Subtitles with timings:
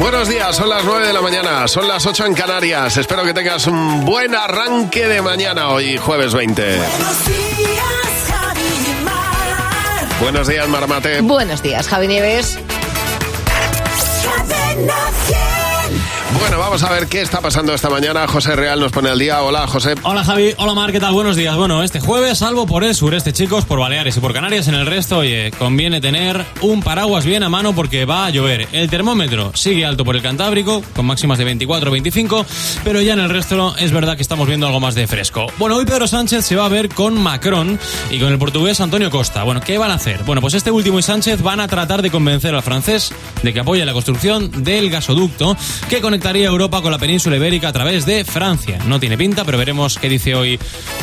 [0.00, 2.96] Buenos días, son las 9 de la mañana, son las 8 en Canarias.
[2.96, 6.62] Espero que tengas un buen arranque de mañana hoy, jueves 20.
[6.78, 10.08] Buenos días, Javi Mar.
[10.22, 11.20] Buenos días, Marmate.
[11.20, 12.58] Buenos días, Javi Nieves.
[16.40, 18.26] Bueno, vamos a ver qué está pasando esta mañana.
[18.26, 19.42] José Real nos pone al día.
[19.42, 19.94] Hola, José.
[20.02, 21.12] Hola Javi, hola Mar, ¿qué tal?
[21.12, 21.54] Buenos días.
[21.54, 24.86] Bueno, este jueves, salvo por el sureste, chicos, por Baleares y por Canarias, en el
[24.86, 28.66] resto, oye, conviene tener un paraguas bien a mano porque va a llover.
[28.72, 32.46] El termómetro sigue alto por el Cantábrico, con máximas de 24 25,
[32.84, 35.46] pero ya en el resto es verdad que estamos viendo algo más de fresco.
[35.58, 37.78] Bueno, hoy Pedro Sánchez se va a ver con Macron
[38.10, 39.42] y con el portugués Antonio Costa.
[39.42, 40.24] Bueno, ¿qué van a hacer?
[40.24, 43.12] Bueno, pues este último y Sánchez van a tratar de convencer al francés
[43.42, 45.56] de que apoye la construcción del gasoducto
[45.88, 48.78] que conectaría Europa con la península ibérica a través de Francia.
[48.86, 50.60] No tiene pinta, pero veremos qué dice hoy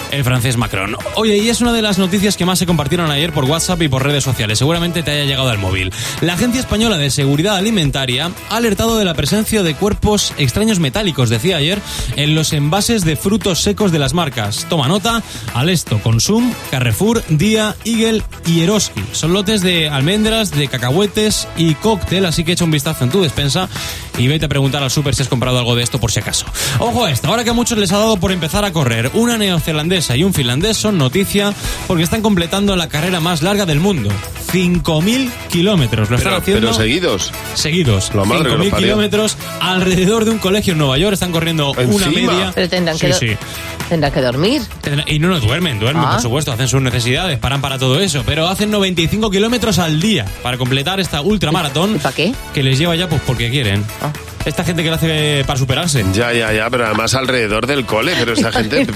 [0.09, 0.95] el francés Macron.
[1.15, 3.89] Oye, y es una de las noticias que más se compartieron ayer por WhatsApp y
[3.89, 4.57] por redes sociales.
[4.57, 5.91] Seguramente te haya llegado al móvil.
[6.21, 11.29] La Agencia Española de Seguridad Alimentaria ha alertado de la presencia de cuerpos extraños metálicos,
[11.29, 11.81] decía ayer,
[12.15, 14.65] en los envases de frutos secos de las marcas.
[14.69, 15.21] Toma nota,
[15.53, 19.03] Alesto, Consum, Carrefour, Día, Eagle y Eroski.
[19.11, 23.21] Son lotes de almendras, de cacahuetes y cóctel, así que echa un vistazo en tu
[23.21, 23.67] despensa
[24.17, 26.45] y vete a preguntar al súper si has comprado algo de esto por si acaso.
[26.79, 29.37] Ojo a esto, ahora que a muchos les ha dado por empezar a correr, una
[29.37, 31.53] neozelandesa y un finlandés son noticia
[31.87, 34.09] porque están completando la carrera más larga del mundo.
[34.51, 36.09] 5.000 kilómetros.
[36.09, 37.31] Lo están Pero, haciendo pero seguidos.
[37.53, 38.11] seguidos.
[38.15, 38.87] La madre que los 5.000 parió.
[38.87, 41.13] kilómetros alrededor de un colegio en Nueva York.
[41.13, 42.31] Están corriendo una Encima.
[42.33, 42.51] media.
[42.55, 43.37] Pero tendrán, que, Sí, do- sí.
[43.89, 44.61] tendrán que dormir.
[44.81, 46.11] Tendrán- Y no, no duermen, duermen, Ah.
[46.13, 50.25] por supuesto, hacen sus necesidades, paran para todo eso, pero hacen 95 kilómetros al día
[50.41, 51.95] para completar esta ultramaratón.
[51.95, 52.33] ¿Y pa' qué?
[52.53, 53.83] Que les lleva ya pues porque quieren.
[54.47, 56.05] Esta gente que lo hace para superarse.
[56.13, 58.87] Ya, ya, ya, pero además alrededor del cole, pero esa gente...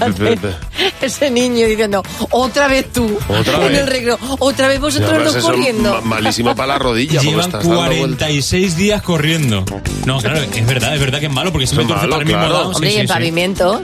[1.02, 3.78] Ese niño diciendo, otra vez tú, Otra en vez.
[3.80, 5.92] el recreo, otra vez vosotros dos corriendo.
[5.94, 7.20] ma- malísimo para la rodilla.
[7.20, 7.98] Llevan estás dando vueltas.
[7.98, 9.64] 46 días corriendo.
[10.06, 12.26] No, claro, es verdad, es verdad que es malo porque siempre torce malo, para el
[12.36, 12.68] mismo lado.
[12.70, 13.12] Sí, Hombre, y el sí.
[13.12, 13.82] pavimento.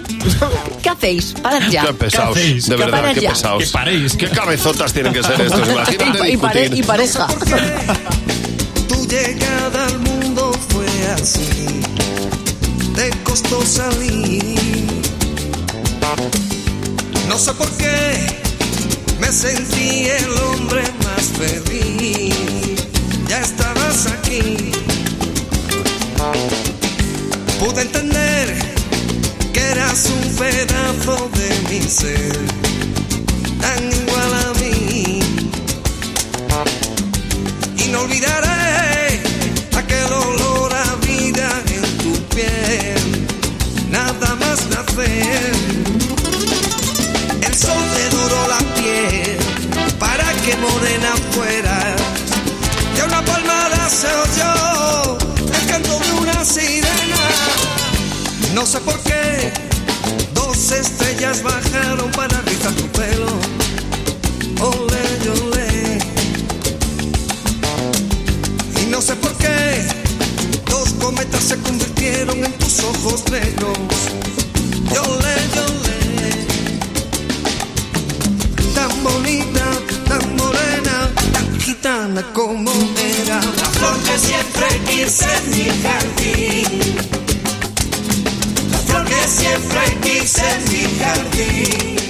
[0.82, 1.34] ¿Qué hacéis?
[1.42, 1.84] Parad ya.
[1.86, 2.66] Qué pesados, hacéis?
[2.68, 3.30] de ¿Qué verdad, qué ya?
[3.30, 3.62] pesados.
[3.64, 4.16] Que paréis.
[4.16, 7.26] Qué cabezotas tienen que ser estos, imagínate Y, y pare- y pareja.
[8.88, 9.98] Tu llegada al
[11.22, 11.66] así,
[12.94, 14.56] te costó salir.
[17.28, 18.26] No sé por qué
[19.20, 22.34] me sentí el hombre más feliz.
[23.28, 24.72] Ya estabas aquí.
[27.58, 28.56] Pude entender
[29.52, 32.38] que eras un pedazo de mi ser,
[33.60, 35.20] tan igual a mí
[37.76, 38.47] y no olvidaré
[50.48, 51.78] que morena fuera.
[53.00, 55.18] A una palmada se oyó
[55.58, 57.22] el canto de una sirena.
[58.54, 59.52] No sé por qué
[60.32, 63.32] dos estrellas bajaron para rizar tu pelo.
[64.60, 65.04] Ole,
[65.42, 65.98] ole.
[68.82, 69.86] Y no sé por qué
[70.70, 73.78] dos cometas se convirtieron en tus ojos negros.
[81.78, 83.40] Gitana como era.
[83.40, 86.96] La flor que siempre quise en mi jardín.
[88.70, 92.07] La flor que siempre quise en mi jardín.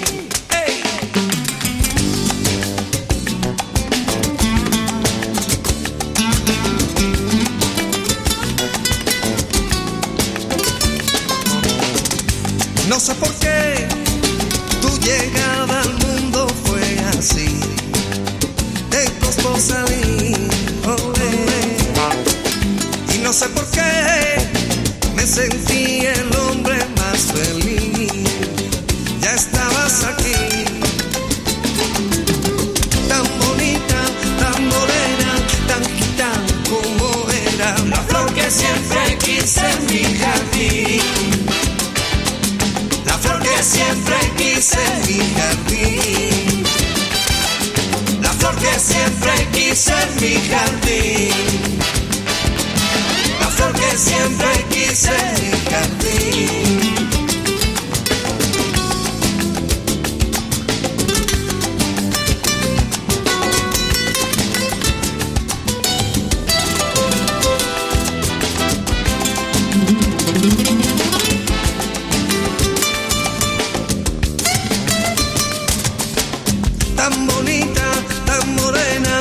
[76.98, 77.88] tan bonita,
[78.26, 79.16] tan morena,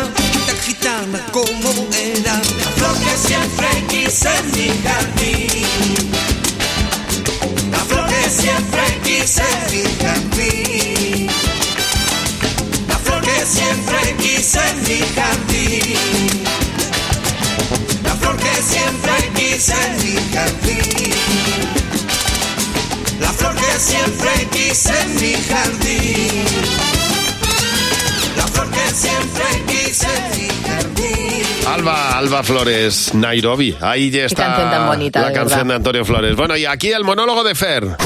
[0.47, 2.33] tan gitana como era.
[2.33, 6.09] La flor que siempre quise en mi jardín.
[7.71, 11.27] La flor que siempre quise en mi jardín.
[12.89, 16.43] La flor que siempre quise en mi jardín.
[18.03, 21.13] La flor que siempre quise en mi jardín.
[23.19, 26.96] La flor que siempre quise en mi jardín.
[31.67, 33.75] Alba, Alba Flores, Nairobi.
[33.81, 35.69] Ahí ya está canción tan bonita, la de canción verdad.
[35.69, 36.35] de Antonio Flores.
[36.35, 37.85] Bueno, y aquí el monólogo de Fer.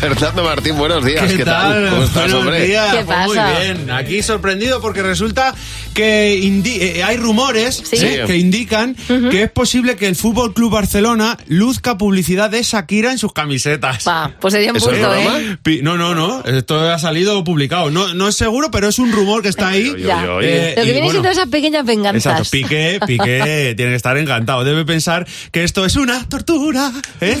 [0.00, 1.32] Fernando Martín, buenos días.
[1.32, 1.88] ¿Qué, tal?
[1.90, 2.66] ¿Cómo estás, Buenos hombre?
[2.66, 2.94] días.
[2.94, 3.26] ¿Qué Pues pasa?
[3.26, 3.90] Muy bien.
[3.90, 5.54] Aquí sorprendido porque resulta
[5.98, 7.96] que indi- eh, hay rumores Sí.
[8.06, 8.22] ¿eh?
[8.24, 13.18] que indican que es posible que el Fútbol Club Barcelona luzca publicidad de Shakira en
[13.18, 14.04] sus camisetas.
[14.04, 15.14] Pa, pues sería un ¿Eso es punto?
[15.16, 15.80] ¿eh?
[15.82, 16.44] No, no, no.
[16.44, 17.90] Esto ha salido publicado.
[17.90, 19.92] No, no es seguro, pero es un rumor que está ahí.
[19.98, 20.22] Ya.
[20.40, 22.26] Eh, Lo que viene bueno, siendo esas pequeñas venganzas.
[22.26, 24.62] Exacto, Piqué, Piqué tiene que estar encantado.
[24.62, 27.36] Debe pensar que esto es una tortura, ¿eh?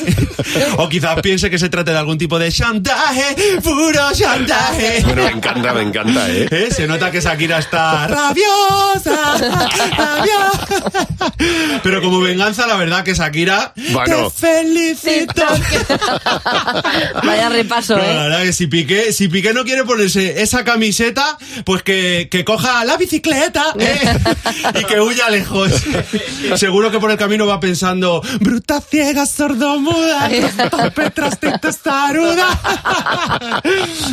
[0.78, 5.02] O quizás piense que se trata de algún tipo de chantaje, puro chantaje.
[5.04, 6.48] Bueno, me encanta, me encanta, ¿eh?
[6.50, 6.68] ¿Eh?
[6.74, 8.08] Se nota que Shakira está
[8.48, 9.38] rabiosa,
[9.96, 11.32] rabiosa.
[11.82, 14.30] Pero como venganza, la verdad que Shakira Bueno.
[14.30, 15.42] te felicito.
[17.24, 18.14] Vaya repaso, No, la ¿eh?
[18.28, 22.84] verdad que si Piqué, si Piqué no quiere ponerse esa camiseta, pues que, que coja
[22.84, 23.98] la bicicleta ¿eh?
[24.80, 25.70] y que huya lejos.
[26.56, 30.28] Seguro que por el camino va pensando, bruta ciega, sordomuda,
[30.70, 32.48] torpe, trastita, testaruda".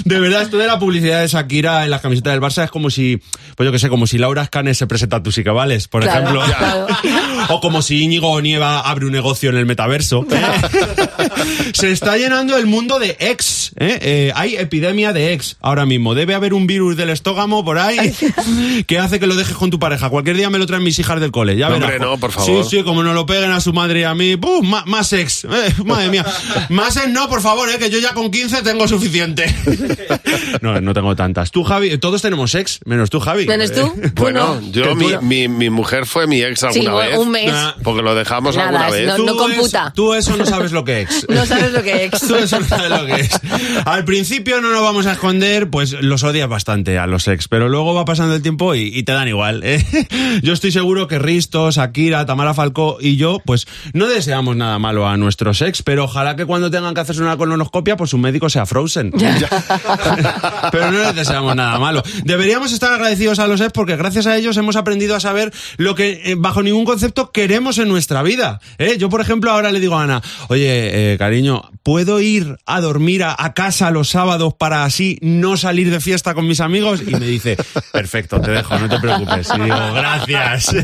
[0.04, 2.90] De verdad, esto de la publicidad de Shakira en las camisetas del Barça es como
[2.90, 3.22] si,
[3.56, 5.88] pues yo que sé, como si Laura Escanes se presenta a Tus y que vales,
[5.88, 6.44] por Claro, ejemplo.
[6.58, 6.88] claro.
[7.50, 10.26] O como si Íñigo Nieva abre un negocio en el metaverso.
[10.32, 10.42] ¿eh?
[11.74, 13.72] Se está llenando el mundo de ex.
[13.78, 14.00] ¿eh?
[14.02, 16.16] Eh, hay epidemia de ex ahora mismo.
[16.16, 18.14] Debe haber un virus del estógamo por ahí
[18.88, 20.10] que hace que lo dejes con tu pareja.
[20.10, 21.56] Cualquier día me lo traen mis hijas del cole.
[21.56, 21.92] Ya No, verás.
[21.92, 22.64] hombre, no, por favor.
[22.64, 24.38] Sí, sí, como no lo peguen a su madre y a mí.
[24.38, 24.68] ¡pum!
[24.88, 25.44] Más ex.
[25.46, 26.26] Eh, madre mía.
[26.70, 29.46] Más ex no, por favor, eh, que yo ya con 15 tengo suficiente.
[30.62, 31.52] No, no tengo tantas.
[31.52, 33.46] Tú, Javi, todos tenemos ex, menos tú, Javi.
[33.46, 33.94] ¿Menos tú?
[34.24, 34.72] Bueno, no.
[34.72, 37.18] yo, mi, mi, mi mujer fue mi ex alguna Sí, vez.
[37.18, 37.54] un mes.
[37.84, 39.08] Porque lo dejamos Nada, alguna vez.
[39.08, 39.84] no- Tú computa.
[39.86, 41.26] eso- tú eso no sabes lo que es.
[41.36, 42.12] No sabes lo que es.
[42.28, 43.30] Tú eso no sabes lo que es.
[43.86, 47.68] Al principio no nos vamos a esconder, pues los odias bastante a los ex, pero
[47.70, 49.62] luego va pasando el tiempo y, y te dan igual.
[49.64, 49.86] ¿eh?
[50.44, 55.08] Yo estoy seguro que Risto, Shakira, Tamara Falcó y yo, pues no deseamos nada malo
[55.08, 58.50] a nuestros ex, pero ojalá que cuando tengan que hacerse una colonoscopia, pues su médico
[58.50, 59.12] sea Frozen.
[60.72, 62.04] pero no les deseamos nada malo.
[62.24, 65.96] Deberíamos estar agradecidos a los ex porque gracias a ellos hemos aprendido a saber lo
[65.96, 68.60] que eh, bajo ningún concepto queremos en nuestra vida.
[68.78, 68.98] ¿eh?
[68.98, 73.24] Yo, por ejemplo, ahora le digo a Ana, oye, eh, cariño, ¿puedo ir a dormir
[73.24, 77.02] a, casa los sábados para así no salir de fiesta con mis amigos?
[77.06, 77.58] Y me dice,
[77.92, 79.50] perfecto, te dejo, no te preocupes.
[79.56, 80.76] Y digo, gracias,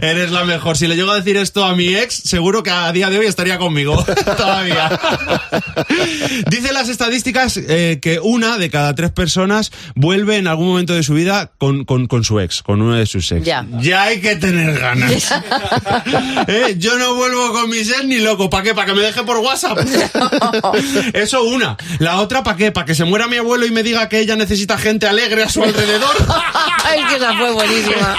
[0.00, 0.76] eres la mejor.
[0.76, 3.26] Si le llego a decir esto a mi ex, seguro que a día de hoy
[3.26, 4.04] estaría conmigo
[4.36, 4.98] todavía.
[6.48, 11.14] Dice las estadísticas que una de cada tres personas vuelve en algún momento de su
[11.14, 13.44] vida con, con su ex, con uno de sus ex.
[13.44, 13.64] Ya.
[14.02, 15.32] hay que tener ganas.
[16.46, 18.48] Eh, Yo no vuelvo con mi ex ni loco.
[18.50, 18.74] ¿Para qué?
[18.74, 19.78] ¿Para que me deje por WhatsApp?
[21.14, 21.76] Eso una.
[21.98, 22.72] La otra, ¿para qué?
[22.72, 25.48] ¿Para que se muera mi abuelo y me diga que ella necesita gente alegre a
[25.48, 26.14] su alrededor?
[26.96, 28.16] es que esa fue buenísima.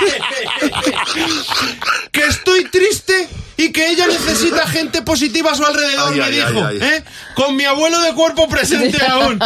[2.11, 3.27] que estoy triste
[3.57, 6.65] y que ella necesita gente positiva a su alrededor, Ay, me ay, dijo.
[6.65, 6.87] ay, ay.
[6.97, 7.03] ¿eh?
[7.35, 9.39] Con mi abuelo de cuerpo presente aún.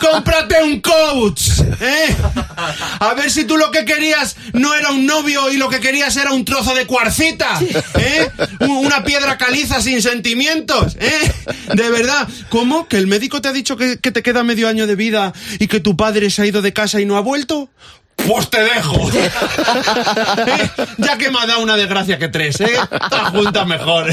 [0.00, 1.42] ¡Cómprate un coach!
[1.80, 2.16] ¿eh?
[2.98, 6.16] A ver si tú lo que querías no era un novio y lo que querías
[6.16, 7.58] era un trozo de cuarcita.
[7.98, 8.28] ¿eh?
[8.60, 10.96] Un- Una piedra caliza sin sentimientos.
[11.00, 11.32] ¿eh?
[11.74, 12.28] De verdad.
[12.48, 12.88] ¿Cómo?
[12.88, 15.66] ¿Que el médico te ha dicho que, que te queda medio año de vida y
[15.68, 17.70] que tu padre se ha ido de casa y no ha vuelto?
[18.26, 19.10] Pues te dejo.
[19.14, 19.30] ¿Eh?
[20.98, 22.70] Ya que me ha dado una desgracia que tres, ¿eh?
[23.08, 24.06] Todas juntas mejor.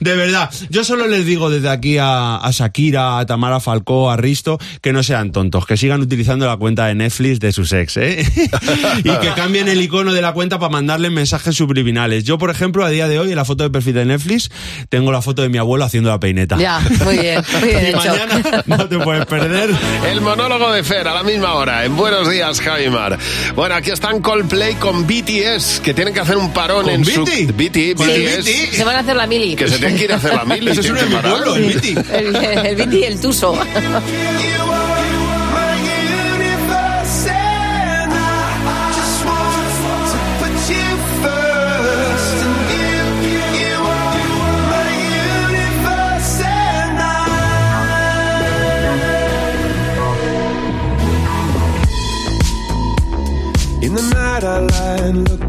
[0.00, 0.50] De verdad.
[0.70, 4.92] Yo solo les digo desde aquí a, a Shakira, a Tamara Falcó, a Risto, que
[4.92, 8.24] no sean tontos, que sigan utilizando la cuenta de Netflix de sus ex, ¿eh?
[8.98, 12.24] Y que cambien el icono de la cuenta para mandarle mensajes subliminales.
[12.24, 14.50] Yo, por ejemplo, a día de hoy, en la foto de perfil de Netflix,
[14.88, 16.56] tengo la foto de mi abuelo haciendo la peineta.
[16.58, 17.98] Ya, muy bien, muy bien Y hecho.
[17.98, 19.70] mañana no te puedes perder.
[20.10, 23.18] El monólogo de Fer a la misma hora, en Buenos Días, Javimar.
[23.54, 27.24] Bueno, aquí están Coldplay con BTS, que tienen que hacer un parón ¿Con en su...
[27.24, 27.52] BT?
[27.56, 28.74] BT, ¿Con el BTS, BT?
[28.74, 29.54] Se van a hacer la mili.
[29.54, 30.66] que se tienen que ir a hacer la mil.
[30.74, 31.94] Ese es mi pueblo, el Viti.
[32.12, 33.56] El, el y el Tuso.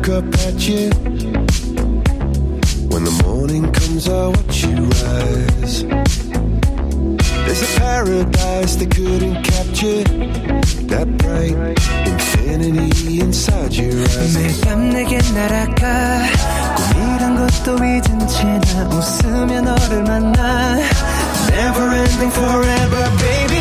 [0.08, 0.90] look up at you.
[2.90, 5.84] When the morning comes, I watch you rise.
[7.46, 10.04] There's a paradise they couldn't capture.
[10.92, 11.56] That bright
[12.08, 14.62] infinity inside your eyes.
[16.76, 20.78] 꿈이란 것도 잊은 채나 웃으며 너를 만나.
[21.50, 23.55] Never ending forever, baby.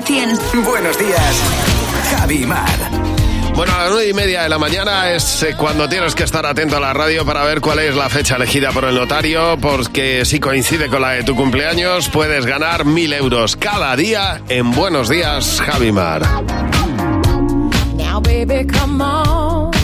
[0.00, 0.64] 100.
[0.64, 1.42] Buenos días,
[2.10, 2.68] Javi Mar.
[3.54, 6.44] Bueno, a las nueve y media de la mañana es eh, cuando tienes que estar
[6.44, 10.26] atento a la radio para ver cuál es la fecha elegida por el notario, porque
[10.26, 15.08] si coincide con la de tu cumpleaños, puedes ganar mil euros cada día en Buenos
[15.08, 16.22] Días, Javimar.
[17.96, 19.75] Now, baby, come on.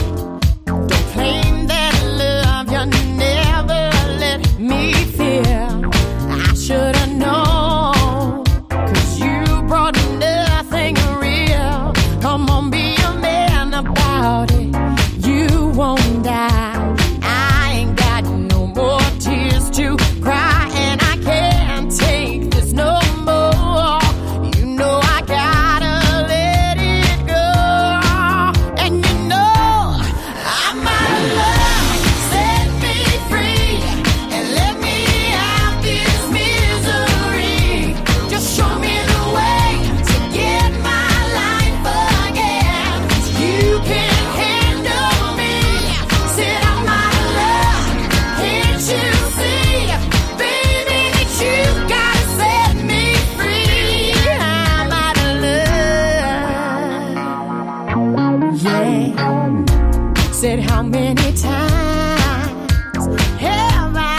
[61.23, 63.07] many times.
[63.41, 64.12] Yeah.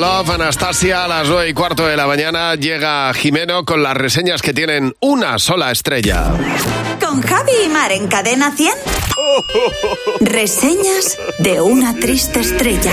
[0.00, 4.40] Love, Anastasia, a las nueve y cuarto de la mañana llega Jimeno con las reseñas
[4.40, 6.32] que tienen una sola estrella.
[6.98, 8.72] Con Javi y Mar en Cadena 100.
[10.20, 12.90] Reseñas de una triste estrella.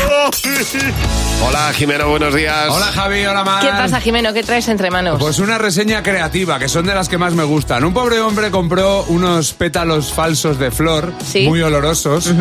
[1.47, 2.67] Hola Jimeno, buenos días.
[2.69, 3.61] Hola Javi, hola Mar.
[3.63, 4.33] ¿Qué pasa, Jimeno?
[4.33, 5.17] ¿Qué traes entre manos?
[5.17, 7.85] Pues una reseña creativa, que son de las que más me gustan.
[7.85, 11.47] Un pobre hombre compró unos pétalos falsos de flor, Sí.
[11.47, 12.33] muy olorosos,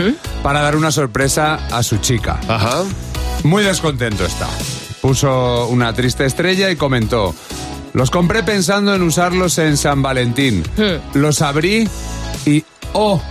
[0.42, 2.40] para dar una sorpresa a su chica.
[2.48, 2.82] Ajá.
[3.46, 4.48] Muy descontento está.
[5.00, 7.32] Puso una triste estrella y comentó,
[7.92, 10.64] los compré pensando en usarlos en San Valentín.
[10.76, 11.16] Hmm.
[11.16, 11.88] Los abrí
[12.44, 12.64] y...
[12.92, 13.22] ¡Oh!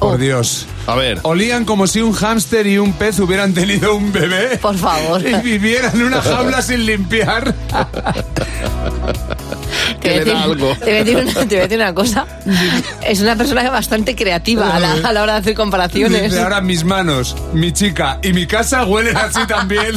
[0.00, 0.66] Por Dios.
[0.88, 1.20] A ver.
[1.22, 4.58] Olían como si un hámster y un pez hubieran tenido un bebé.
[4.58, 5.22] Por favor.
[5.26, 7.54] Y vivieran en una jaula sin limpiar.
[10.00, 10.76] Te que voy a le da decir- algo.
[10.76, 12.26] Te voy, a decir una, te voy a decir una cosa.
[13.06, 16.22] Es una persona bastante creativa a la, a la hora de hacer comparaciones.
[16.30, 19.96] Dice, ahora mis manos, mi chica y mi casa huelen así también.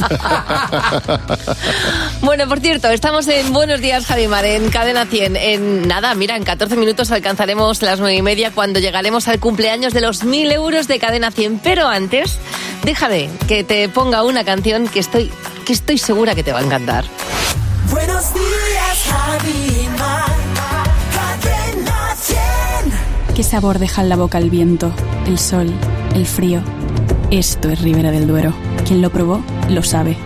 [2.22, 5.36] Bueno, por cierto, estamos en Buenos Días, Javimar, en Cadena 100.
[5.36, 9.92] En nada, mira, en 14 minutos alcanzaremos las 9 y media cuando llegaremos al cumpleaños
[9.92, 11.60] de los 1000 euros de Cadena 100.
[11.60, 12.38] Pero antes,
[12.84, 15.30] déjame que te ponga una canción que estoy,
[15.64, 17.04] que estoy segura que te va a encantar.
[17.90, 18.44] Buenos días,
[21.12, 23.34] Cadena 100.
[23.34, 24.92] ¿Qué sabor deja en la boca el viento,
[25.26, 25.72] el sol,
[26.14, 26.60] el frío?
[27.30, 28.52] Esto es Ribera del Duero.
[28.86, 30.16] Quien lo probó, lo sabe.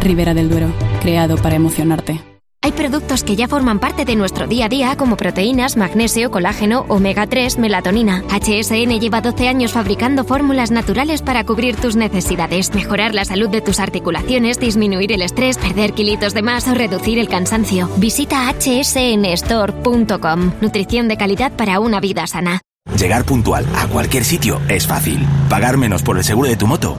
[0.00, 0.68] Ribera del Duero,
[1.00, 2.35] creado para emocionarte.
[2.66, 6.84] Hay productos que ya forman parte de nuestro día a día como proteínas, magnesio, colágeno,
[6.88, 8.24] omega 3, melatonina.
[8.28, 13.60] HSN lleva 12 años fabricando fórmulas naturales para cubrir tus necesidades, mejorar la salud de
[13.60, 17.88] tus articulaciones, disminuir el estrés, perder kilitos de más o reducir el cansancio.
[17.98, 20.50] Visita hsnstore.com.
[20.60, 22.62] Nutrición de calidad para una vida sana.
[22.98, 25.24] Llegar puntual a cualquier sitio es fácil.
[25.48, 26.98] Pagar menos por el seguro de tu moto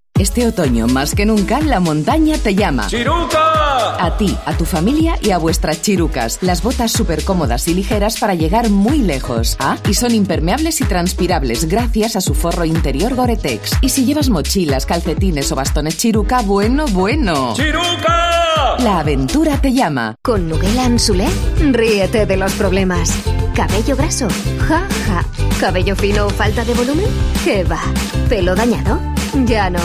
[0.21, 2.85] Este otoño, más que nunca, la montaña te llama.
[2.85, 4.05] ¡Chiruca!
[4.05, 6.37] A ti, a tu familia y a vuestras chirucas.
[6.41, 9.57] Las botas súper cómodas y ligeras para llegar muy lejos.
[9.59, 13.77] Ah, y son impermeables y transpirables gracias a su forro interior Gore-Tex.
[13.81, 17.55] Y si llevas mochilas, calcetines o bastones chiruca, bueno, bueno.
[17.55, 18.77] ¡Chiruca!
[18.77, 20.17] La aventura te llama.
[20.21, 21.25] Con Nugela Ansulé,
[21.71, 23.11] ríete de los problemas.
[23.55, 24.27] ¿Cabello graso?
[24.67, 25.25] Ja, ja.
[25.59, 27.07] ¿Cabello fino o falta de volumen?
[27.43, 27.81] ¿Qué va?
[28.29, 28.99] ¿Pelo dañado?
[29.45, 29.79] Ya no.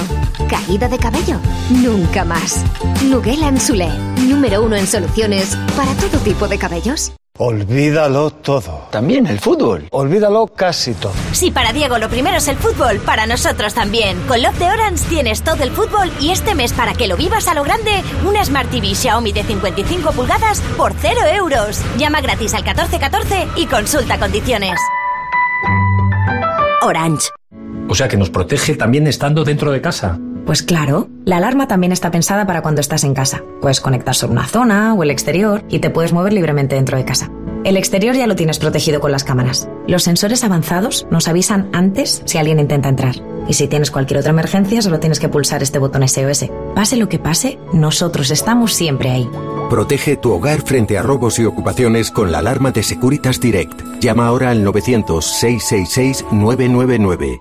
[0.48, 1.38] ¿Caída de cabello?
[1.70, 2.64] Nunca más.
[3.02, 3.88] Nugela Ansulé,
[4.28, 7.12] número uno en soluciones para todo tipo de cabellos.
[7.38, 8.88] Olvídalo todo.
[8.90, 9.88] También el fútbol.
[9.90, 11.12] Olvídalo casi todo.
[11.32, 14.18] Si para Diego lo primero es el fútbol, para nosotros también.
[14.26, 17.46] Con Love de Orange tienes todo el fútbol y este mes para que lo vivas
[17.48, 21.82] a lo grande, una Smart TV Xiaomi de 55 pulgadas por 0 euros.
[21.98, 24.80] Llama gratis al 1414 y consulta condiciones.
[26.80, 27.36] Orange.
[27.88, 30.18] O sea que nos protege también estando dentro de casa.
[30.46, 33.42] Pues claro, la alarma también está pensada para cuando estás en casa.
[33.61, 37.05] Puedes conectar solo una zona o el exterior y te puedes mover libremente dentro de
[37.05, 37.33] casa.
[37.64, 39.68] El exterior ya lo tienes protegido con las cámaras.
[39.88, 43.16] Los sensores avanzados nos avisan antes si alguien intenta entrar.
[43.49, 46.46] Y si tienes cualquier otra emergencia, solo tienes que pulsar este botón SOS.
[46.77, 49.29] Pase lo que pase, nosotros estamos siempre ahí.
[49.68, 53.83] Protege tu hogar frente a robos y ocupaciones con la alarma de Securitas Direct.
[54.01, 57.40] Llama ahora al 900-666-999.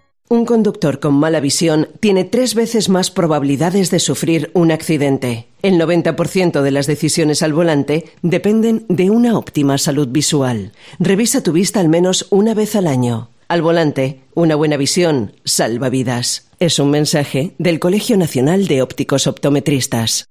[0.31, 5.49] Un conductor con mala visión tiene tres veces más probabilidades de sufrir un accidente.
[5.61, 10.71] El 90% de las decisiones al volante dependen de una óptima salud visual.
[10.99, 13.27] Revisa tu vista al menos una vez al año.
[13.49, 16.47] Al volante, una buena visión salva vidas.
[16.61, 20.29] Es un mensaje del Colegio Nacional de Ópticos Optometristas.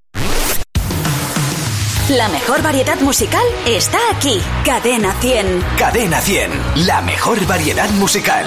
[2.09, 4.41] La mejor variedad musical está aquí.
[4.65, 5.47] Cadena 100.
[5.77, 6.51] Cadena 100.
[6.87, 8.47] La mejor variedad musical.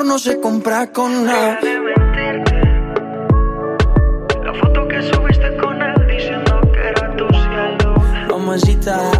[0.00, 1.58] amor no se compra con nada.
[4.44, 7.94] La foto que subiste con él diciendo que era tu cielo.
[8.28, 9.10] Mamacita.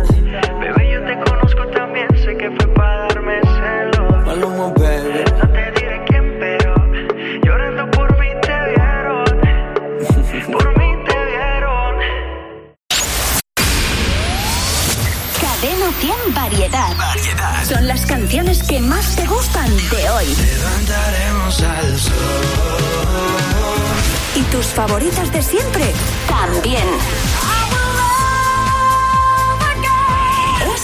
[0.60, 4.26] Bebé, yo te conozco también, sé que fue para darme celos.
[4.26, 5.24] Maluma, baby.
[5.38, 6.74] No te diré quién, pero
[7.44, 9.24] llorando por mí te vieron.
[10.52, 11.94] Por mí te vieron.
[15.40, 17.60] Cadena 100 Variedad.
[17.70, 20.26] Son las canciones que más te gustan de hoy.
[20.26, 22.14] Levantaremos al sol.
[24.35, 25.92] ¿Y tus favoritas de siempre?
[26.28, 26.88] También.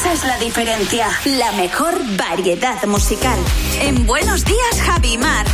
[0.07, 1.09] Esa es la diferencia.
[1.25, 3.37] La mejor variedad musical.
[3.81, 5.45] En Buenos Días, Javimar.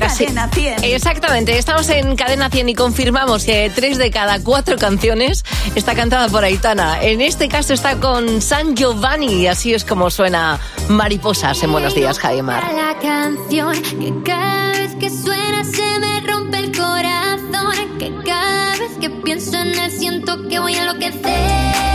[0.00, 0.84] Cadena 100.
[0.84, 5.44] Exactamente, estamos en Cadena 100 y confirmamos que tres de cada cuatro canciones
[5.74, 7.02] está cantada por Aitana.
[7.02, 11.94] En este caso está con San Giovanni y así es como suena Mariposas en Buenos
[11.94, 12.62] Días, Jaimar.
[12.74, 18.90] la canción que cada vez que suena se me rompe el corazón que cada vez
[19.00, 21.91] que pienso en él siento que voy a enloquecer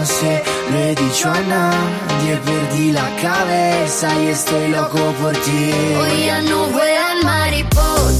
[0.00, 5.72] no sé, lo he dicho a nadie, perdí la cabeza y estoy loco por ti.
[6.00, 8.19] Hoy ya no vuelan mariposas,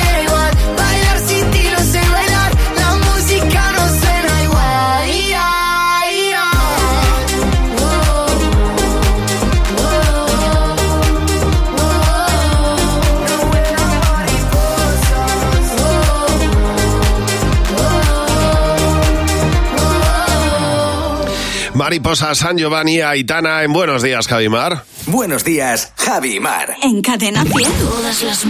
[21.91, 24.85] Mariposa San Giovanni Aitana en Buenos Días, Javimar.
[25.07, 26.77] Buenos días, Javi y Mar.
[26.81, 27.69] En Cadena 100.
[27.83, 28.45] Todas las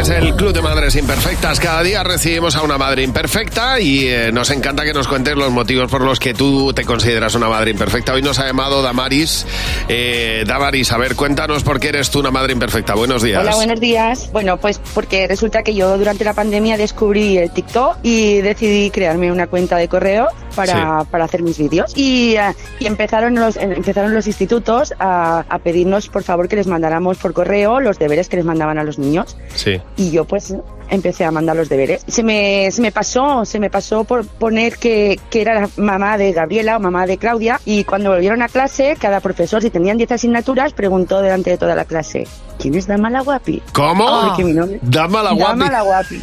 [0.00, 1.60] es el Club de Madres Imperfectas.
[1.60, 5.50] Cada día recibimos a una madre imperfecta y eh, nos encanta que nos cuentes los
[5.50, 8.14] motivos por los que tú te consideras una madre imperfecta.
[8.14, 9.44] Hoy nos ha llamado Damaris.
[9.88, 12.94] Eh, Damaris, a ver, cuéntanos por qué eres tú una madre imperfecta.
[12.94, 13.42] Buenos días.
[13.42, 14.30] Hola, buenos días.
[14.32, 19.30] Bueno, pues porque resulta que yo durante la pandemia descubrí el TikTok y decidí crearme
[19.30, 21.92] una cuenta de correo para, para hacer mis vídeos.
[21.94, 26.66] Y, eh, y empezaron, los, empezaron los institutos a, a pedirnos, por favor, que les
[26.66, 29.36] mandáramos por correo los deberes que les mandaban a los niños.
[29.54, 29.78] Sí.
[29.96, 30.54] Y yo pues
[30.90, 32.02] empecé a mandar los deberes.
[32.06, 36.18] Se me, se me pasó, se me pasó por poner que, que era la mamá
[36.18, 39.96] de Gabriela o mamá de Claudia y cuando volvieron a clase, cada profesor, si tenían
[39.96, 42.26] 10 asignaturas, preguntó delante de toda la clase,
[42.58, 43.62] ¿quién es Dama la Guapi?
[43.72, 44.36] ¿Cómo?
[44.38, 45.48] Mi nombre- Dama la Guapi.
[45.60, 46.22] Dama la Guapi.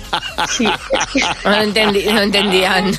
[0.49, 0.67] Sí,
[1.45, 2.91] no entendían.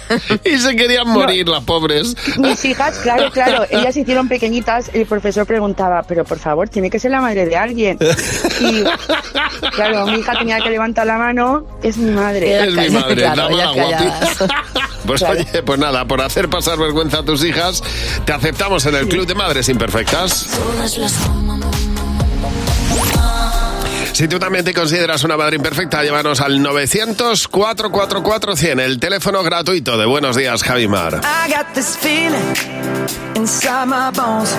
[0.45, 2.17] y se querían morir las pobres.
[2.39, 6.91] Mis hijas, claro, claro, ellas se hicieron pequeñitas, el profesor preguntaba, pero por favor, tiene
[6.91, 7.99] que ser la madre de alguien.
[8.61, 8.85] Y
[9.75, 12.65] claro, mi hija tenía que levantar la mano, es mi madre.
[12.67, 14.21] Es mi madre, Claro, Dama la.
[15.07, 15.41] Pues Claro.
[15.41, 17.83] oye, pues nada, por hacer pasar vergüenza a tus hijas,
[18.27, 20.47] te aceptamos en el Club de Madres Imperfectas.
[24.13, 30.07] Si tú también te consideras una madre imperfecta, llévanos al 900-444-100, el teléfono gratuito de
[30.07, 31.21] Buenos Días, Javimar.
[31.23, 32.43] I got this feeling
[33.37, 34.53] inside my bones.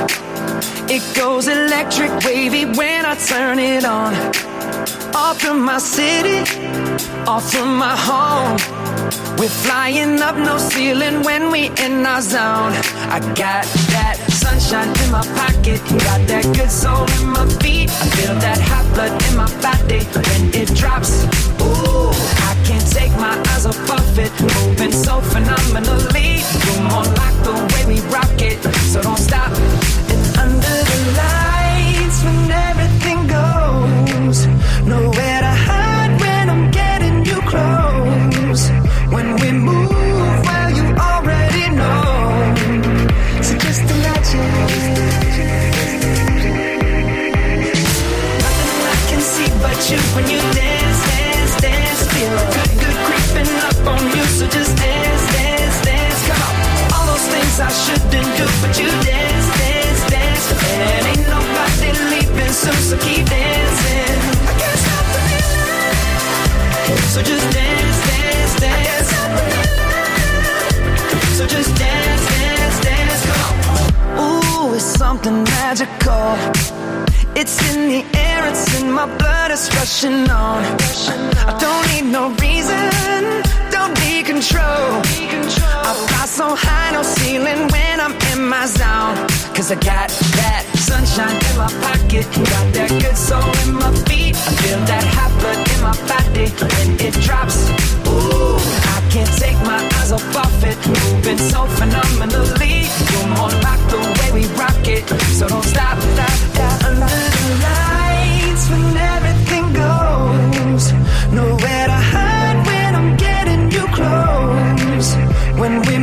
[0.89, 4.13] It goes electric wavy when I turn it on.
[5.15, 6.39] Off from my city,
[7.28, 8.58] off from my home.
[9.38, 12.73] We're flying up no ceiling when we in our zone.
[13.15, 13.63] I got
[13.95, 17.89] that sunshine in my pocket, got that good soul in my feet.
[17.89, 18.60] I feel that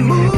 [0.02, 0.35] move,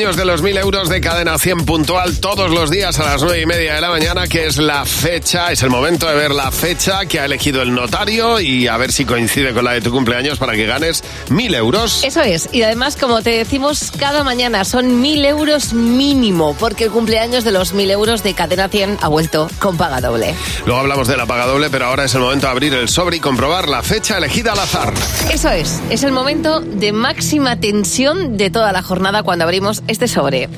[0.00, 3.44] de los 1000 euros de cadena 100 puntual todos los días a las 9 y
[3.44, 7.04] media de la mañana, que es la fecha, es el momento de ver la fecha
[7.04, 10.38] que ha elegido el notario y a ver si coincide con la de tu cumpleaños
[10.38, 12.04] para que ganes 1000 euros.
[12.04, 16.90] Eso es, y además, como te decimos cada mañana, son mil euros mínimo, porque el
[16.90, 20.34] cumpleaños de los mil euros de Cadena 100 ha vuelto con paga doble.
[20.66, 23.18] Luego hablamos de la paga doble, pero ahora es el momento de abrir el sobre
[23.18, 24.92] y comprobar la fecha elegida al azar.
[25.32, 30.08] Eso es, es el momento de máxima tensión de toda la jornada cuando abrimos este
[30.08, 30.48] sobre.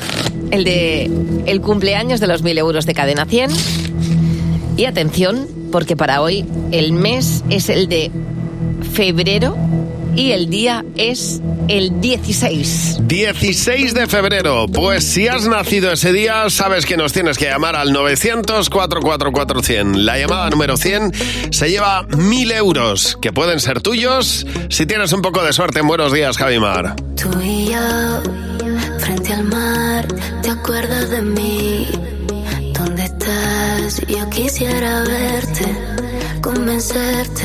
[0.50, 1.10] El de
[1.46, 3.50] el cumpleaños de los mil euros de Cadena 100.
[4.78, 8.10] Y atención, porque para hoy el mes es el de
[8.94, 9.56] febrero
[10.16, 12.98] y el día es el 16.
[13.02, 14.66] 16 de febrero.
[14.72, 19.94] Pues si has nacido ese día, sabes que nos tienes que llamar al 900-444-100.
[19.96, 21.12] La llamada número 100
[21.50, 25.80] se lleva 1000 euros, que pueden ser tuyos si tienes un poco de suerte.
[25.80, 26.96] En Buenos días, Javimar.
[27.16, 28.22] Tú y yo,
[28.98, 30.06] frente al mar,
[30.42, 31.88] ¿te acuerdas de mí?
[32.78, 34.02] ¿Dónde estás?
[34.08, 35.66] Yo quisiera verte,
[36.40, 37.44] convencerte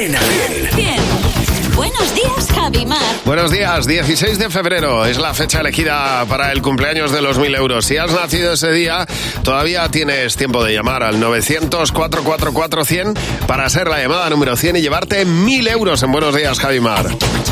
[0.00, 0.76] Cadena 100.
[0.76, 0.96] Bien.
[1.76, 2.98] Buenos días, Javi Mar.
[3.26, 7.54] Buenos días, 16 de febrero es la fecha elegida para el cumpleaños de los 1000
[7.54, 7.84] euros.
[7.84, 9.06] Si has nacido ese día,
[9.42, 13.14] todavía tienes tiempo de llamar al 900-444-100
[13.46, 17.04] para ser la llamada número 100 y llevarte 1000 euros en Buenos días, Javimar.
[17.04, 17.49] Walking.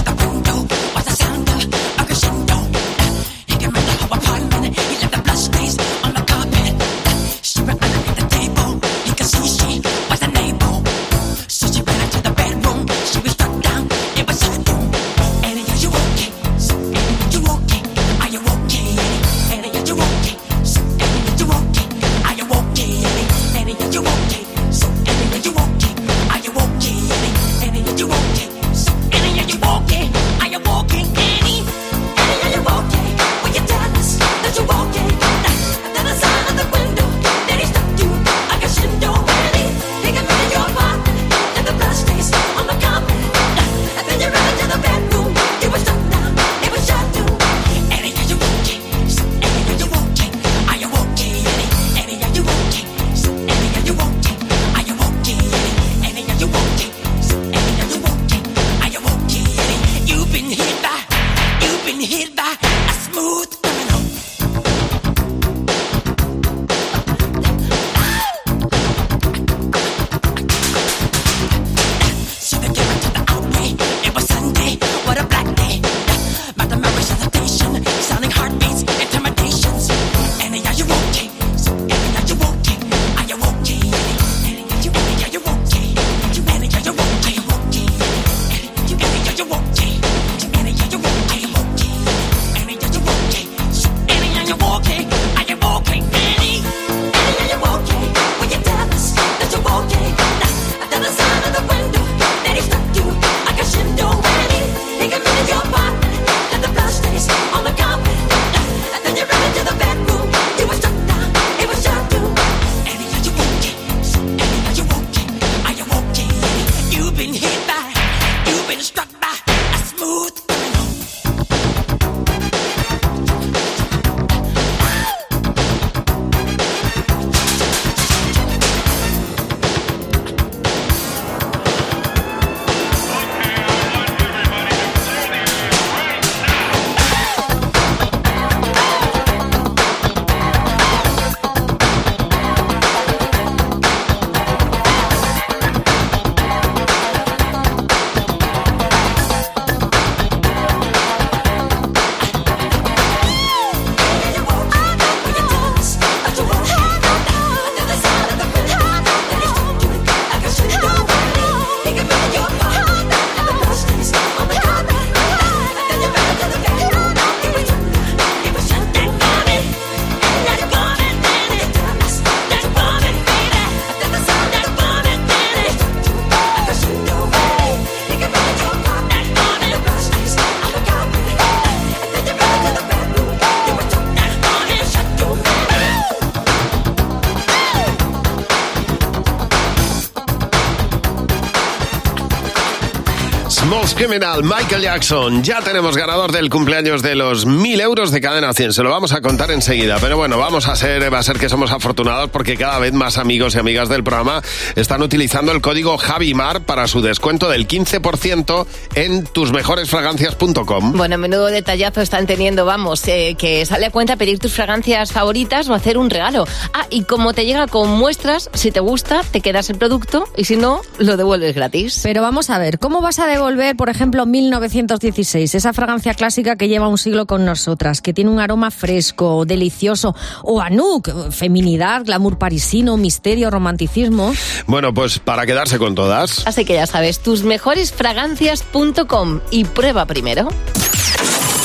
[193.98, 195.42] Criminal, Michael Jackson.
[195.42, 198.72] Ya tenemos ganador del cumpleaños de los 1000 euros de cadena 100.
[198.72, 199.98] Se lo vamos a contar enseguida.
[200.00, 203.18] Pero bueno, vamos a ser, va a ser que somos afortunados porque cada vez más
[203.18, 204.40] amigos y amigas del programa
[204.76, 210.92] están utilizando el código Javimar para su descuento del 15% en tusmejoresfragancias.com.
[210.92, 215.68] Bueno, menudo detallazo están teniendo, vamos, eh, que sale a cuenta pedir tus fragancias favoritas
[215.68, 216.46] o hacer un regalo.
[216.72, 220.44] Ah, y como te llega con muestras, si te gusta, te quedas el producto y
[220.44, 221.98] si no, lo devuelves gratis.
[222.04, 226.68] Pero vamos a ver, ¿cómo vas a devolver, por ejemplo, 1916, esa fragancia clásica que
[226.68, 232.38] lleva un siglo con nosotras, que tiene un aroma fresco, delicioso, o Anouk, feminidad, glamour
[232.38, 234.32] parisino, misterio, romanticismo?
[234.66, 236.46] Bueno, pues para quedarse con todas.
[236.46, 240.48] Así que ya sabes, tusmejoresfragancias.com y prueba primero.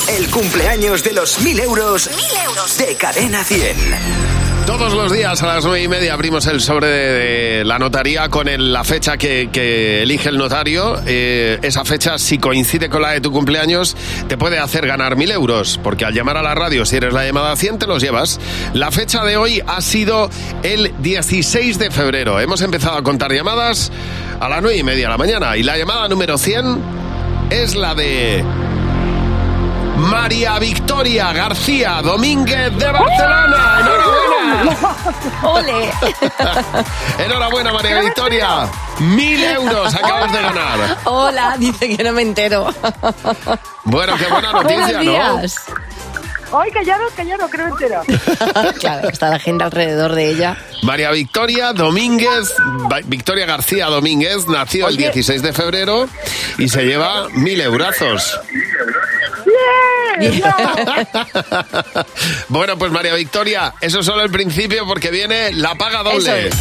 [0.08, 2.10] El cumpleaños de los 1000 euros,
[2.78, 4.53] de Cadena 100.
[4.66, 8.46] Todos los días a las nueve y media abrimos el sobre de, la notaría con
[8.72, 11.02] la fecha que, que elige el notario.
[11.06, 13.94] Eh, esa fecha, si coincide con la de tu cumpleaños,
[14.26, 17.26] te puede hacer ganar mil euros, porque al llamar a la radio, si eres la
[17.26, 18.40] llamada 100, te los llevas.
[18.72, 20.30] La fecha de hoy ha sido
[20.62, 22.40] el 16 de febrero.
[22.40, 23.92] Hemos empezado a contar llamadas
[24.40, 26.80] a las nueve y media de la mañana y la llamada número 100
[27.50, 28.42] es la de...
[29.96, 34.03] María Victoria García Domínguez de Barcelona.
[34.60, 34.96] ¡Enhorabuena!
[35.42, 35.90] ¡Ole!
[37.24, 38.68] Enhorabuena, María Victoria.
[39.00, 40.98] Mil euros acabas de ganar.
[41.04, 42.72] Hola, dice que no me entero.
[43.84, 45.10] Bueno, qué buena noticia, Buenos ¿no?
[45.10, 45.56] días.
[46.56, 48.02] Ay, callaros, callaros, creo entera.
[48.80, 50.56] claro, está la gente alrededor de ella.
[50.82, 52.54] María Victoria Domínguez,
[53.06, 55.04] Victoria García Domínguez, nació el Oye.
[55.10, 56.08] 16 de febrero
[56.58, 58.38] y se lleva mil eurazos.
[62.48, 66.48] Bueno, pues María Victoria, eso es solo el principio porque viene la paga doble.
[66.48, 66.54] Eso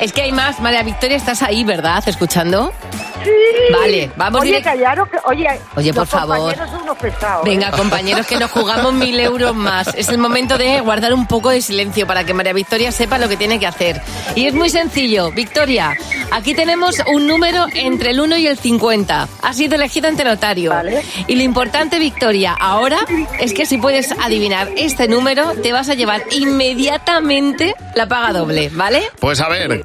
[0.00, 0.60] Es que hay más.
[0.60, 2.02] María Victoria, estás ahí, ¿verdad?
[2.06, 2.72] ¿Escuchando?
[3.24, 3.30] Sí.
[3.72, 4.70] Vale, vamos Oye, directo.
[4.70, 5.46] callaros, que, oye,
[5.76, 6.36] Oye, por favor.
[6.36, 7.46] compañeros son unos pesados.
[7.46, 7.50] ¿eh?
[7.50, 9.88] Venga, compañeros, que nos jugamos mil euros más.
[9.98, 13.28] Es el momento de guardar un poco de silencio para que María Victoria sepa lo
[13.28, 14.00] que tiene que hacer.
[14.34, 15.30] Y es muy sencillo.
[15.32, 15.96] Victoria,
[16.30, 19.28] aquí tenemos un número entre el 1 y el 50.
[19.42, 20.72] Ha sido elegida ante notario.
[21.26, 22.98] Y lo importante, Victoria, ahora
[23.40, 28.70] es que si puedes adivinar este número, te vas a llevar inmediatamente la paga doble,
[28.72, 29.02] ¿vale?
[29.20, 29.84] Pues a ver,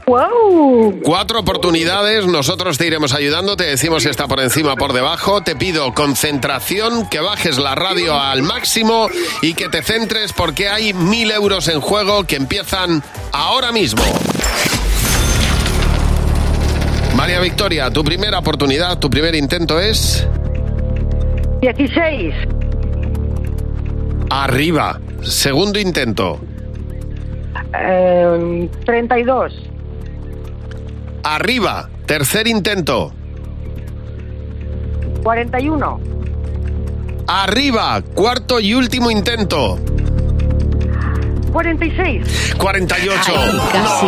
[1.03, 5.41] cuatro oportunidades, nosotros te iremos ayudando, te decimos si está por encima o por debajo,
[5.41, 9.07] te pido concentración, que bajes la radio al máximo
[9.41, 13.01] y que te centres porque hay mil euros en juego que empiezan
[13.31, 14.03] ahora mismo.
[17.15, 20.27] María Victoria, tu primera oportunidad, tu primer intento es
[21.61, 22.33] 16,
[24.29, 24.99] arriba.
[25.21, 26.41] Segundo intento,
[27.73, 29.53] eh, 32,
[31.23, 31.89] arriba.
[32.05, 33.13] Tercer intento,
[35.23, 35.99] 41,
[37.27, 38.01] arriba.
[38.13, 39.79] Cuarto y último intento.
[41.53, 42.55] 46.
[42.57, 43.21] 48.
[43.71, 44.07] casi.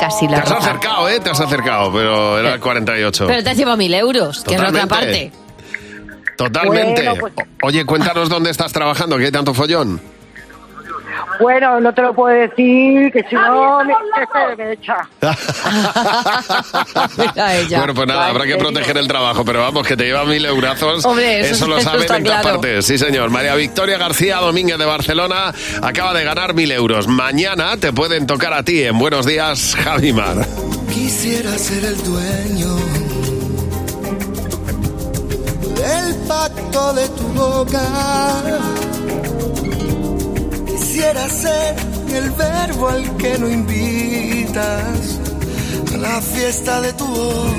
[0.00, 0.60] Casi Te la has roja.
[0.60, 1.20] acercado, ¿eh?
[1.20, 3.26] Te has acercado, pero era el 48.
[3.28, 5.30] Pero te has llevado mil euros, que es la otra parte.
[6.36, 7.02] Totalmente.
[7.08, 10.00] Bueno, pues- Oye, cuéntanos dónde estás trabajando, que hay tanto follón.
[11.42, 15.08] Bueno, no te lo puedo decir, que si no me, echa.
[17.76, 21.04] Bueno, pues nada, habrá que proteger el trabajo, pero vamos, que te lleva mil eurazos.
[21.04, 22.60] Hombre, eso- lo saben en todas claro.
[22.60, 22.86] partes.
[22.86, 23.30] Sí, señor.
[23.30, 27.06] María Victoria García Domínguez de Barcelona acaba de ganar mil euros.
[27.08, 30.46] Mañana te pueden tocar a ti en Buenos Días, Javimar.
[30.92, 32.76] Quisiera ser el dueño
[35.76, 37.80] del pacto de tu boca.
[40.92, 41.74] Quisiera ser
[42.14, 45.18] el verbo al que no invitas
[45.94, 47.50] a la fiesta de tu voz.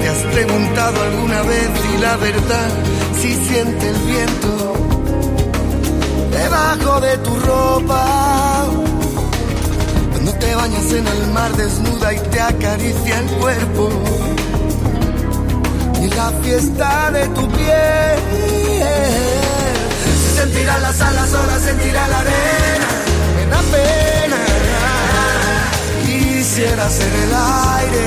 [0.00, 2.70] ¿Te has preguntado alguna vez y la verdad
[3.20, 4.74] si siente el viento
[6.30, 8.66] debajo de tu ropa?
[10.12, 13.90] Cuando te bañas en el mar desnuda y te acaricia el cuerpo.
[16.04, 19.47] Y la fiesta de tu piel.
[20.58, 20.78] Se sentirá
[21.12, 22.88] las olas, sentirá la arena.
[23.42, 24.38] En la pena.
[26.04, 27.32] Quisiera ser el
[27.78, 28.06] aire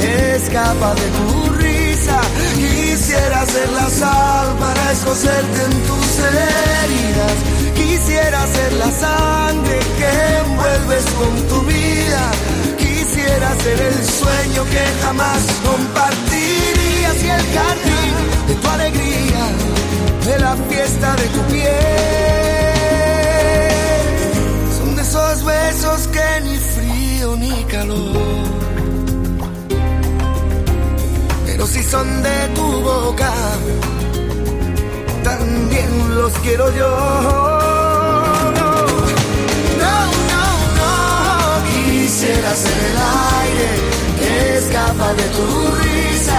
[0.00, 2.20] que escapa de tu risa.
[2.56, 7.36] Quisiera ser la sal para escocerte en tus heridas.
[7.76, 12.22] Quisiera ser la sangre que envuelves con tu vida.
[12.78, 18.14] Quisiera ser el sueño que jamás compartirías y el jardín
[18.48, 19.44] de tu alegría,
[20.26, 21.72] de la fiesta de tu piel.
[24.78, 28.52] Son de esos besos que ni frío ni calor
[31.92, 33.30] son de tu boca,
[35.22, 36.90] también los quiero yo.
[38.58, 38.72] No,
[39.82, 39.94] no,
[40.32, 40.44] no,
[40.78, 40.92] no.
[41.70, 42.98] Quisiera ser el
[43.42, 43.70] aire
[44.20, 45.46] que escapa de tu
[45.82, 46.38] risa.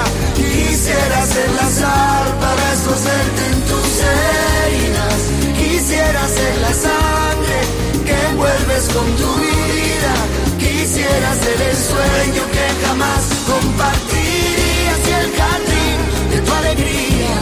[0.84, 5.20] Quisiera ser la sal para escocerte en tus heridas.
[5.58, 7.60] Quisiera ser la sangre
[8.06, 10.14] que envuelves con tu vida.
[10.60, 16.00] Quisiera ser el sueño que jamás compartirías y el jardín
[16.32, 17.36] de tu alegría,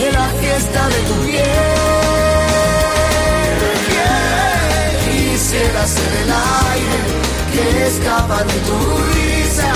[0.00, 1.44] de la fiesta de tu piel.
[5.12, 6.30] Quisiera ser el
[6.74, 6.98] aire
[7.52, 8.76] que escapa de tu
[9.14, 9.70] risa.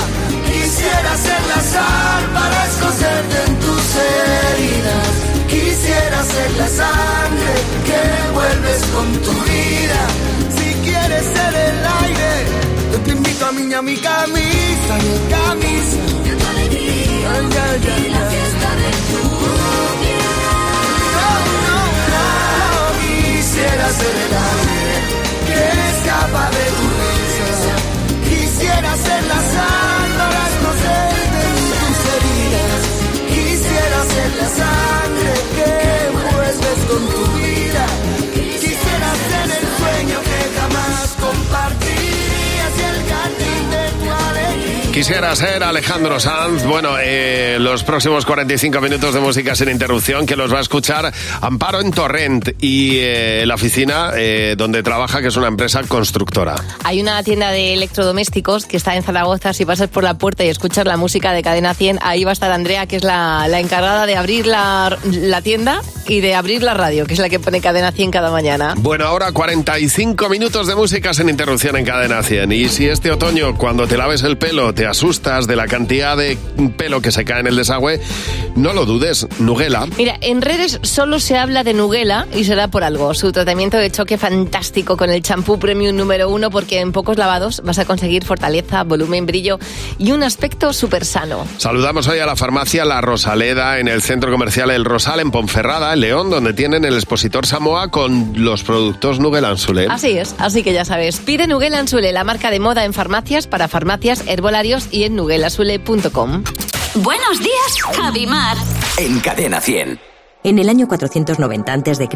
[1.08, 5.08] Quisiera ser la sal para escocerte en tus heridas.
[5.48, 7.52] Quisiera ser la sangre
[7.86, 10.00] que envuelves con tu vida.
[10.56, 12.30] Si quieres ser el aire,
[12.92, 15.96] yo te invito a mí a mi camisa, mi camisa.
[16.50, 17.30] Alegría,
[18.04, 19.22] y la fiesta de tu
[21.16, 21.30] No,
[21.64, 21.78] no,
[22.12, 22.26] no.
[23.00, 24.47] Quisiera ser el aire
[44.98, 46.64] Quisiera ser Alejandro Sanz.
[46.64, 51.14] Bueno, eh, los próximos 45 minutos de música sin interrupción que los va a escuchar
[51.40, 56.56] Amparo en Torrent y eh, la oficina eh, donde trabaja, que es una empresa constructora.
[56.82, 59.52] Hay una tienda de electrodomésticos que está en Zaragoza.
[59.52, 62.32] Si pasas por la puerta y escuchas la música de Cadena 100, ahí va a
[62.32, 66.64] estar Andrea, que es la, la encargada de abrir la, la tienda y de abrir
[66.64, 68.74] la radio, que es la que pone Cadena 100 cada mañana.
[68.76, 72.50] Bueno, ahora 45 minutos de música sin interrupción en Cadena 100.
[72.50, 76.36] Y si este otoño, cuando te laves el pelo, te asustas de la cantidad de
[76.76, 78.00] pelo que se cae en el desagüe,
[78.56, 79.86] no lo dudes, Nuguela.
[79.96, 83.14] Mira, en redes solo se habla de Nuguela y se da por algo.
[83.14, 87.62] Su tratamiento de choque fantástico con el champú premium número uno porque en pocos lavados
[87.64, 89.58] vas a conseguir fortaleza, volumen, brillo
[89.98, 91.46] y un aspecto súper sano.
[91.58, 95.92] Saludamos hoy a la farmacia La Rosaleda en el centro comercial El Rosal en Ponferrada,
[95.92, 99.86] en León, donde tienen el expositor Samoa con los productos Nuguela Anzule.
[99.90, 103.46] Así es, así que ya sabes, pide Nuguela Anzule, la marca de moda en farmacias,
[103.46, 106.44] para farmacias, herbolarios y en nuguelasule.com.
[106.94, 108.56] Buenos días, Javi Mar.
[108.96, 109.98] En Cadena 100.
[110.44, 112.08] En el año 490 a.C.,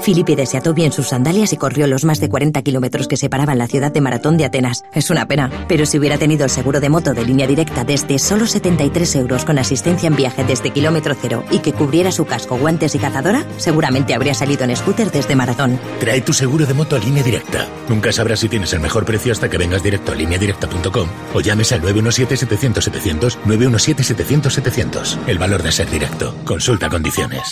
[0.00, 3.56] Filipides se ató bien sus sandalias y corrió los más de 40 kilómetros que separaban
[3.56, 4.82] la ciudad de Maratón de Atenas.
[4.92, 8.18] Es una pena, pero si hubiera tenido el seguro de moto de línea directa desde
[8.18, 12.58] solo 73 euros con asistencia en viaje desde kilómetro cero y que cubriera su casco,
[12.58, 15.78] guantes y cazadora, seguramente habría salido en scooter desde Maratón.
[16.00, 17.68] Trae tu seguro de moto a línea directa.
[17.88, 21.70] Nunca sabrás si tienes el mejor precio hasta que vengas directo a lineadirecta.com o llames
[21.70, 25.18] al 917-700-700, 917-700-700.
[25.28, 26.34] El valor de ser directo.
[26.44, 27.48] Consulta condiciones.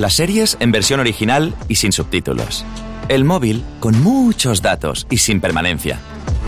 [0.00, 2.64] Las series en versión original y sin subtítulos.
[3.10, 5.98] El móvil con muchos datos y sin permanencia.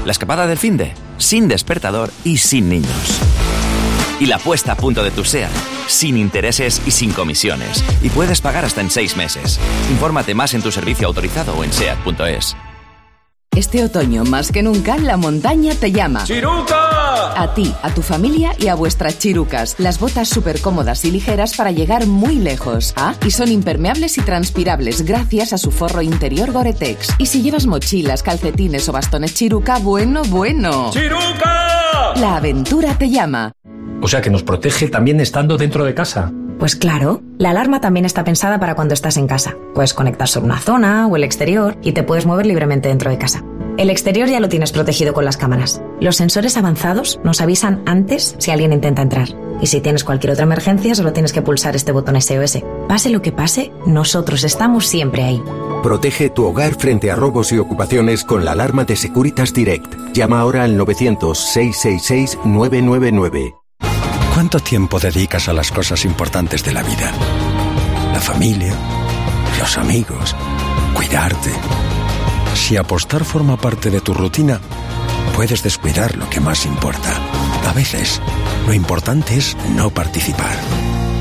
[0.07, 3.21] La escapada del finde sin despertador y sin niños.
[4.21, 5.51] Y la puesta a punto de tu SEAT
[5.87, 7.85] sin intereses y sin comisiones.
[8.03, 9.61] Y puedes pagar hasta en seis meses.
[9.91, 12.57] Infórmate más en tu servicio autorizado o en SEAT.es.
[13.55, 16.25] Este otoño, más que nunca, la montaña te llama.
[16.25, 16.92] ¡Chiruca!
[17.37, 19.77] A ti, a tu familia y a vuestras chirucas.
[19.79, 22.93] Las botas súper cómodas y ligeras para llegar muy lejos.
[22.97, 27.15] Ah, y son impermeables y transpirables gracias a su forro interior Gore-Tex.
[27.19, 30.91] Y si llevas mochilas, calcetines o bastones chiruca, bueno, bueno.
[30.93, 32.15] ¡Chiruca!
[32.17, 33.53] La aventura te llama.
[34.03, 36.33] O sea que nos protege también estando dentro de casa.
[36.59, 39.57] Pues claro, la alarma también está pensada para cuando estás en casa.
[39.75, 43.19] Puedes conectar solo una zona o el exterior y te puedes mover libremente dentro de
[43.19, 43.43] casa.
[43.79, 45.83] El exterior ya lo tienes protegido con las cámaras.
[46.01, 49.29] Los sensores avanzados nos avisan antes si alguien intenta entrar.
[49.61, 52.59] Y si tienes cualquier otra emergencia, solo tienes que pulsar este botón SOS.
[52.89, 55.43] Pase lo que pase, nosotros estamos siempre ahí.
[55.83, 59.93] Protege tu hogar frente a robos y ocupaciones con la alarma de Securitas Direct.
[60.13, 63.55] Llama ahora al 900-666-999.
[64.35, 67.13] ¿Cuánto tiempo dedicas a las cosas importantes de la vida?
[68.13, 68.75] La familia,
[69.59, 70.35] los amigos,
[70.95, 71.51] cuidarte.
[72.55, 74.61] Si apostar forma parte de tu rutina,
[75.35, 77.21] puedes descuidar lo que más importa.
[77.67, 78.21] A veces,
[78.67, 80.57] lo importante es no participar.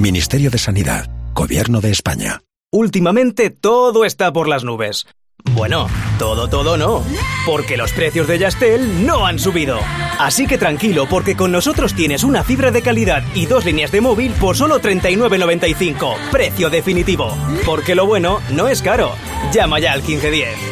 [0.01, 2.41] Ministerio de Sanidad, Gobierno de España.
[2.71, 5.07] Últimamente todo está por las nubes.
[5.53, 5.87] Bueno,
[6.19, 7.03] todo, todo no,
[7.45, 9.79] porque los precios de Yastel no han subido.
[10.19, 14.01] Así que tranquilo, porque con nosotros tienes una fibra de calidad y dos líneas de
[14.01, 16.29] móvil por solo 39.95.
[16.31, 17.35] Precio definitivo.
[17.65, 19.13] Porque lo bueno no es caro.
[19.51, 20.70] Llama ya al 1510.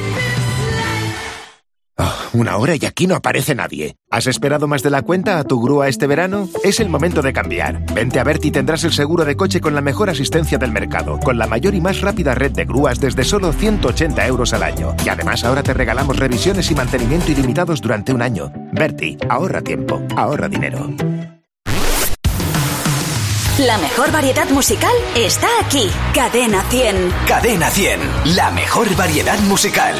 [2.33, 3.95] Una hora y aquí no aparece nadie.
[4.09, 6.49] ¿Has esperado más de la cuenta a tu grúa este verano?
[6.63, 7.83] Es el momento de cambiar.
[7.93, 11.19] Vente a Berti y tendrás el seguro de coche con la mejor asistencia del mercado,
[11.19, 14.95] con la mayor y más rápida red de grúas desde solo 180 euros al año.
[15.05, 18.51] Y además ahora te regalamos revisiones y mantenimiento ilimitados durante un año.
[18.71, 20.89] Berti, ahorra tiempo, ahorra dinero.
[23.59, 25.89] La mejor variedad musical está aquí.
[26.13, 27.13] Cadena 100.
[27.27, 27.99] Cadena 100,
[28.37, 29.95] la mejor variedad musical.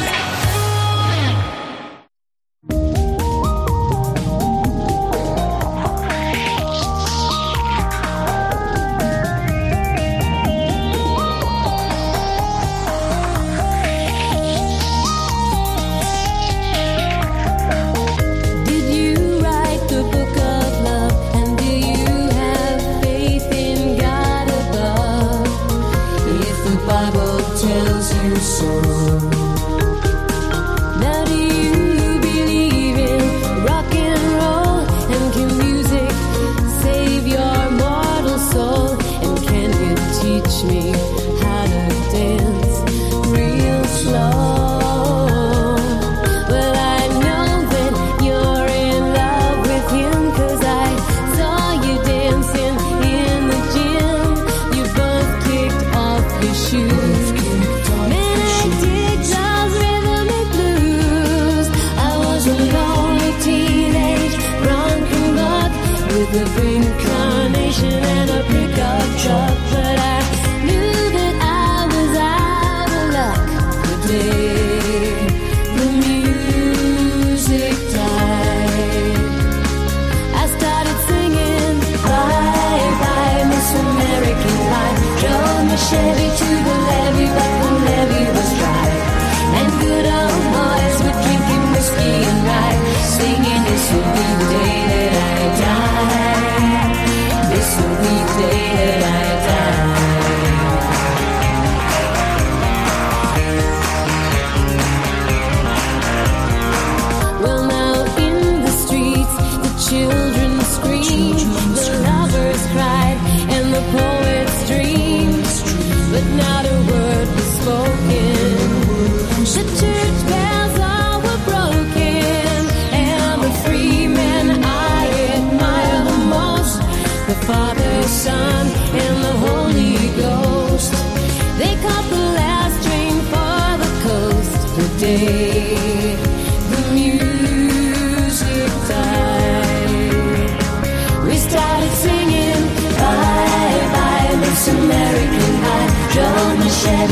[40.64, 40.89] Me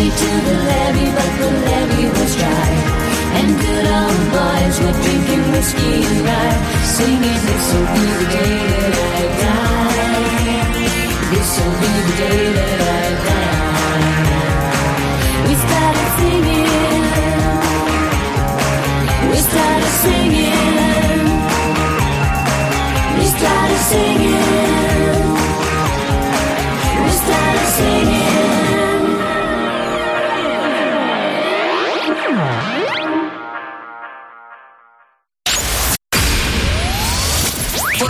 [0.08, 2.70] To the levee, but the levee was dry.
[3.38, 6.58] And good old boys were drinking whiskey and rye,
[6.96, 10.58] singing this will be the day that I die.
[11.30, 13.58] This will be the day that I die.
[15.46, 16.67] We started singing.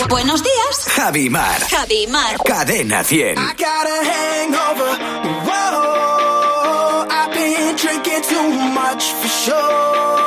[0.08, 0.88] Buenos días.
[0.96, 1.60] Javi Mar.
[1.70, 2.36] Javi Mar.
[2.44, 3.38] Cadena 100.
[3.38, 4.90] I got a hangover.
[5.46, 10.17] Whoa, I've been drinking too much for sure.